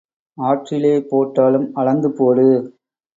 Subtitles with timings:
[0.37, 2.47] ஆற்றிலே போட்டாலும் அளந்து போடு.